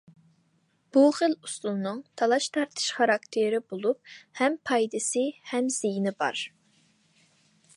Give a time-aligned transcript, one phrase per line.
[0.95, 6.43] بۇ خىل ئۇسۇلنىڭ تالاش- تارتىش خاراكتېرى بولۇپ، ھەم پايدىسى، ھەم زىيىنى بار.